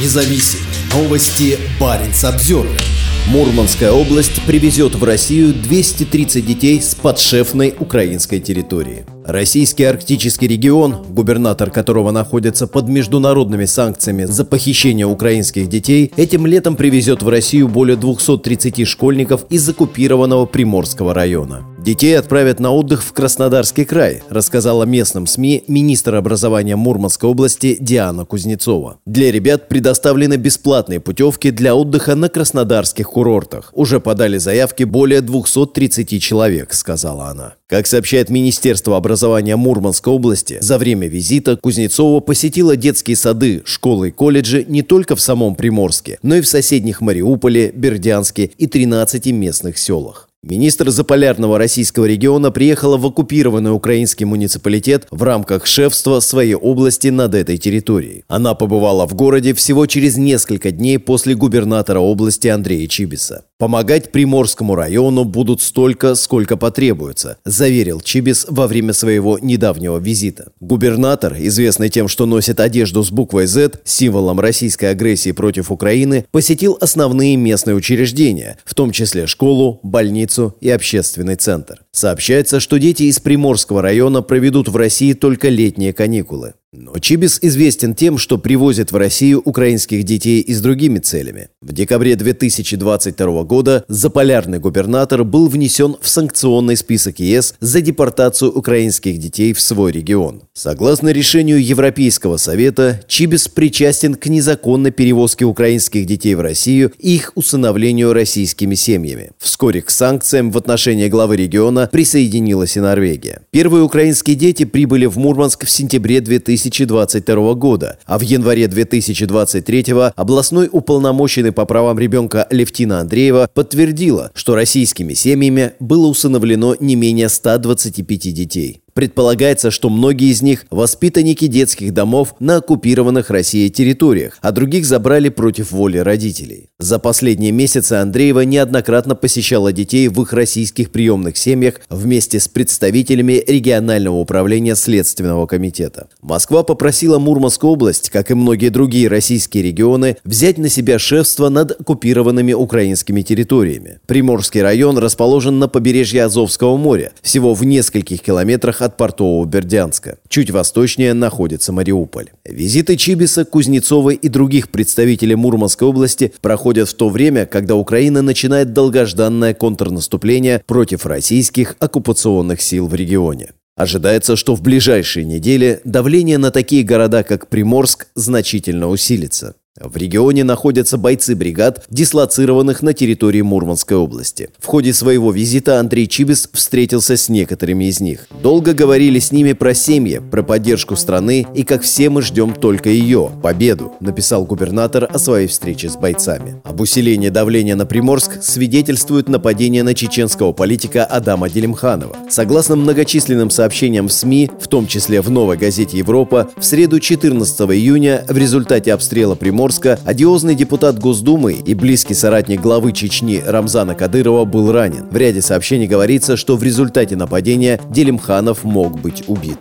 независим. 0.00 0.60
Новости 0.92 1.58
Баренц 1.80 2.24
Обзервер. 2.24 2.80
Мурманская 3.28 3.90
область 3.90 4.40
привезет 4.46 4.94
в 4.94 5.02
Россию 5.02 5.52
230 5.52 6.46
детей 6.46 6.80
с 6.80 6.94
подшефной 6.94 7.74
украинской 7.78 8.38
территории. 8.38 9.04
Российский 9.24 9.82
арктический 9.82 10.46
регион, 10.46 11.02
губернатор 11.08 11.70
которого 11.70 12.12
находится 12.12 12.68
под 12.68 12.88
международными 12.88 13.64
санкциями 13.64 14.24
за 14.24 14.44
похищение 14.44 15.06
украинских 15.06 15.68
детей, 15.68 16.12
этим 16.16 16.46
летом 16.46 16.76
привезет 16.76 17.22
в 17.22 17.28
Россию 17.28 17.66
более 17.66 17.96
230 17.96 18.86
школьников 18.86 19.44
из 19.50 19.68
оккупированного 19.68 20.46
Приморского 20.46 21.12
района. 21.12 21.66
Детей 21.86 22.18
отправят 22.18 22.58
на 22.58 22.72
отдых 22.72 23.04
в 23.04 23.12
Краснодарский 23.12 23.84
край, 23.84 24.20
рассказала 24.28 24.82
местным 24.82 25.28
СМИ 25.28 25.62
министр 25.68 26.16
образования 26.16 26.74
Мурманской 26.74 27.30
области 27.30 27.76
Диана 27.78 28.24
Кузнецова. 28.24 28.98
Для 29.06 29.30
ребят 29.30 29.68
предоставлены 29.68 30.34
бесплатные 30.34 30.98
путевки 30.98 31.52
для 31.52 31.76
отдыха 31.76 32.16
на 32.16 32.28
краснодарских 32.28 33.10
курортах. 33.10 33.70
Уже 33.72 34.00
подали 34.00 34.36
заявки 34.38 34.82
более 34.82 35.20
230 35.20 36.20
человек, 36.20 36.74
сказала 36.74 37.26
она. 37.28 37.54
Как 37.68 37.86
сообщает 37.86 38.30
Министерство 38.30 38.96
образования 38.96 39.54
Мурманской 39.54 40.12
области, 40.12 40.58
за 40.60 40.78
время 40.78 41.06
визита 41.06 41.56
Кузнецова 41.56 42.18
посетила 42.18 42.74
детские 42.74 43.16
сады, 43.16 43.62
школы 43.64 44.08
и 44.08 44.10
колледжи 44.10 44.64
не 44.66 44.82
только 44.82 45.14
в 45.14 45.20
самом 45.20 45.54
Приморске, 45.54 46.18
но 46.24 46.34
и 46.34 46.40
в 46.40 46.48
соседних 46.48 47.00
Мариуполе, 47.00 47.70
Бердянске 47.70 48.50
и 48.58 48.66
13 48.66 49.26
местных 49.26 49.78
селах. 49.78 50.25
Министр 50.42 50.90
заполярного 50.90 51.58
российского 51.58 52.04
региона 52.04 52.52
приехала 52.52 52.96
в 52.96 53.04
оккупированный 53.04 53.74
украинский 53.74 54.24
муниципалитет 54.26 55.08
в 55.10 55.22
рамках 55.24 55.66
шефства 55.66 56.20
своей 56.20 56.54
области 56.54 57.08
над 57.08 57.34
этой 57.34 57.58
территорией. 57.58 58.22
Она 58.28 58.54
побывала 58.54 59.08
в 59.08 59.14
городе 59.14 59.54
всего 59.54 59.86
через 59.86 60.16
несколько 60.16 60.70
дней 60.70 61.00
после 61.00 61.34
губернатора 61.34 61.98
области 61.98 62.46
Андрея 62.46 62.86
Чибиса. 62.86 63.44
Помогать 63.58 64.12
Приморскому 64.12 64.74
району 64.74 65.24
будут 65.24 65.62
столько, 65.62 66.14
сколько 66.14 66.58
потребуется, 66.58 67.38
заверил 67.46 68.02
Чибис 68.02 68.44
во 68.50 68.66
время 68.66 68.92
своего 68.92 69.38
недавнего 69.38 69.96
визита. 69.96 70.52
Губернатор, 70.60 71.34
известный 71.38 71.88
тем, 71.88 72.06
что 72.06 72.26
носит 72.26 72.60
одежду 72.60 73.02
с 73.02 73.10
буквой 73.10 73.46
Z, 73.46 73.80
символом 73.82 74.40
российской 74.40 74.90
агрессии 74.90 75.32
против 75.32 75.72
Украины, 75.72 76.26
посетил 76.32 76.76
основные 76.82 77.36
местные 77.36 77.76
учреждения, 77.76 78.58
в 78.66 78.74
том 78.74 78.90
числе 78.90 79.26
школу, 79.26 79.80
больницу 79.82 80.54
и 80.60 80.68
общественный 80.68 81.36
центр. 81.36 81.82
Сообщается, 81.92 82.60
что 82.60 82.78
дети 82.78 83.04
из 83.04 83.20
Приморского 83.20 83.80
района 83.80 84.20
проведут 84.20 84.68
в 84.68 84.76
России 84.76 85.14
только 85.14 85.48
летние 85.48 85.94
каникулы. 85.94 86.52
Но 86.78 86.98
Чибис 86.98 87.38
известен 87.40 87.94
тем, 87.94 88.18
что 88.18 88.36
привозит 88.36 88.92
в 88.92 88.96
Россию 88.96 89.40
украинских 89.44 90.04
детей 90.04 90.40
и 90.40 90.52
с 90.52 90.60
другими 90.60 90.98
целями. 90.98 91.48
В 91.62 91.72
декабре 91.72 92.16
2022 92.16 93.44
года 93.44 93.84
заполярный 93.88 94.58
губернатор 94.58 95.24
был 95.24 95.48
внесен 95.48 95.96
в 96.00 96.08
санкционный 96.08 96.76
список 96.76 97.18
ЕС 97.18 97.54
за 97.60 97.80
депортацию 97.80 98.52
украинских 98.52 99.18
детей 99.18 99.54
в 99.54 99.60
свой 99.60 99.90
регион. 99.90 100.42
Согласно 100.52 101.08
решению 101.08 101.64
Европейского 101.64 102.36
совета, 102.36 103.00
Чибис 103.08 103.48
причастен 103.48 104.14
к 104.14 104.26
незаконной 104.26 104.90
перевозке 104.90 105.46
украинских 105.46 106.04
детей 106.04 106.34
в 106.34 106.42
Россию 106.42 106.92
и 106.98 107.16
их 107.16 107.32
усыновлению 107.36 108.12
российскими 108.12 108.74
семьями. 108.74 109.30
Вскоре 109.38 109.80
к 109.80 109.88
санкциям 109.88 110.50
в 110.50 110.58
отношении 110.58 111.08
главы 111.08 111.36
региона 111.36 111.88
присоединилась 111.90 112.76
и 112.76 112.80
Норвегия. 112.80 113.40
Первые 113.50 113.82
украинские 113.82 114.36
дети 114.36 114.64
прибыли 114.64 115.06
в 115.06 115.16
Мурманск 115.16 115.64
в 115.64 115.70
сентябре 115.70 116.20
2000 116.20 116.65
2022 116.70 117.54
года, 117.54 117.98
а 118.06 118.18
в 118.18 118.22
январе 118.22 118.66
2023 118.66 119.86
областной 120.16 120.68
уполномоченный 120.70 121.52
по 121.52 121.64
правам 121.64 121.98
ребенка 121.98 122.46
Левтина 122.50 123.00
Андреева 123.00 123.48
подтвердила, 123.52 124.30
что 124.34 124.54
российскими 124.54 125.14
семьями 125.14 125.72
было 125.80 126.06
усыновлено 126.08 126.76
не 126.80 126.96
менее 126.96 127.28
125 127.28 128.34
детей. 128.34 128.82
Предполагается, 128.96 129.70
что 129.70 129.90
многие 129.90 130.30
из 130.30 130.40
них– 130.40 130.64
воспитанники 130.70 131.48
детских 131.48 131.92
домов 131.92 132.34
на 132.40 132.56
оккупированных 132.56 133.28
Россией 133.28 133.68
территориях, 133.68 134.38
а 134.40 134.52
других 134.52 134.86
забрали 134.86 135.28
против 135.28 135.70
воли 135.70 135.98
родителей. 135.98 136.70
За 136.78 136.98
последние 136.98 137.52
месяцы 137.52 137.92
Андреева 137.92 138.40
неоднократно 138.40 139.14
посещала 139.14 139.70
детей 139.70 140.08
в 140.08 140.22
их 140.22 140.32
российских 140.32 140.92
приемных 140.92 141.36
семьях 141.36 141.82
вместе 141.90 142.40
с 142.40 142.48
представителями 142.48 143.44
регионального 143.46 144.16
управления 144.16 144.74
Следственного 144.74 145.46
комитета. 145.46 146.08
Москва 146.22 146.62
попросила 146.62 147.18
Мурманскую 147.18 147.72
область, 147.72 148.08
как 148.08 148.30
и 148.30 148.34
многие 148.34 148.70
другие 148.70 149.08
российские 149.08 149.62
регионы, 149.62 150.16
взять 150.24 150.56
на 150.56 150.70
себя 150.70 150.98
шефство 150.98 151.50
над 151.50 151.78
оккупированными 151.78 152.54
украинскими 152.54 153.20
территориями. 153.20 153.98
Приморский 154.06 154.62
район 154.62 154.96
расположен 154.96 155.58
на 155.58 155.68
побережье 155.68 156.24
Азовского 156.24 156.78
моря, 156.78 157.12
всего 157.20 157.52
в 157.52 157.62
нескольких 157.62 158.22
километрах 158.22 158.80
от 158.85 158.85
портового 158.88 159.44
Бердянска. 159.44 160.18
Чуть 160.28 160.50
восточнее 160.50 161.14
находится 161.14 161.72
Мариуполь. 161.72 162.30
Визиты 162.44 162.96
Чибиса, 162.96 163.44
Кузнецова 163.44 164.10
и 164.10 164.28
других 164.28 164.70
представителей 164.70 165.34
Мурманской 165.34 165.88
области 165.88 166.32
проходят 166.40 166.88
в 166.88 166.94
то 166.94 167.08
время, 167.08 167.46
когда 167.46 167.74
Украина 167.74 168.22
начинает 168.22 168.72
долгожданное 168.72 169.54
контрнаступление 169.54 170.62
против 170.66 171.06
российских 171.06 171.76
оккупационных 171.80 172.60
сил 172.60 172.86
в 172.86 172.94
регионе. 172.94 173.52
Ожидается, 173.76 174.36
что 174.36 174.54
в 174.54 174.62
ближайшие 174.62 175.26
недели 175.26 175.80
давление 175.84 176.38
на 176.38 176.50
такие 176.50 176.82
города, 176.82 177.22
как 177.22 177.48
Приморск, 177.48 178.06
значительно 178.14 178.88
усилится. 178.88 179.54
В 179.78 179.96
регионе 179.98 180.42
находятся 180.42 180.96
бойцы 180.96 181.34
бригад, 181.34 181.84
дислоцированных 181.90 182.82
на 182.82 182.94
территории 182.94 183.42
Мурманской 183.42 183.96
области. 183.96 184.48
В 184.58 184.64
ходе 184.64 184.94
своего 184.94 185.32
визита 185.32 185.78
Андрей 185.78 186.06
Чибис 186.06 186.48
встретился 186.50 187.16
с 187.16 187.28
некоторыми 187.28 187.84
из 187.84 188.00
них. 188.00 188.26
Долго 188.42 188.72
говорили 188.72 189.18
с 189.18 189.32
ними 189.32 189.52
про 189.52 189.74
семьи, 189.74 190.22
про 190.30 190.42
поддержку 190.42 190.96
страны 190.96 191.46
и 191.54 191.62
как 191.62 191.82
все 191.82 192.08
мы 192.08 192.22
ждем 192.22 192.54
только 192.54 192.88
ее, 192.88 193.30
победу, 193.42 193.92
написал 194.00 194.46
губернатор 194.46 195.08
о 195.12 195.18
своей 195.18 195.46
встрече 195.46 195.90
с 195.90 195.96
бойцами. 195.96 196.60
Об 196.64 196.80
усилении 196.80 197.28
давления 197.28 197.76
на 197.76 197.84
Приморск 197.84 198.42
свидетельствует 198.42 199.28
нападение 199.28 199.82
на 199.82 199.92
чеченского 199.94 200.52
политика 200.52 201.04
Адама 201.04 201.50
Делимханова. 201.50 202.16
Согласно 202.30 202.76
многочисленным 202.76 203.50
сообщениям 203.50 204.08
в 204.08 204.12
СМИ, 204.12 204.50
в 204.58 204.68
том 204.68 204.86
числе 204.86 205.20
в 205.20 205.30
новой 205.30 205.58
газете 205.58 205.98
«Европа», 205.98 206.48
в 206.56 206.64
среду 206.64 206.98
14 206.98 207.60
июня 207.72 208.24
в 208.26 208.38
результате 208.38 208.94
обстрела 208.94 209.34
Приморска 209.34 209.65
Приморска, 209.66 209.98
одиозный 210.04 210.54
депутат 210.54 210.96
Госдумы 211.00 211.54
и 211.54 211.74
близкий 211.74 212.14
соратник 212.14 212.60
главы 212.60 212.92
Чечни 212.92 213.42
Рамзана 213.44 213.96
Кадырова 213.96 214.44
был 214.44 214.70
ранен. 214.70 215.08
В 215.10 215.16
ряде 215.16 215.42
сообщений 215.42 215.88
говорится, 215.88 216.36
что 216.36 216.56
в 216.56 216.62
результате 216.62 217.16
нападения 217.16 217.80
Делимханов 217.90 218.62
мог 218.62 219.00
быть 219.00 219.24
убит. 219.26 219.58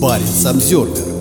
Парень 0.00 0.26
Самсервер 0.26 1.13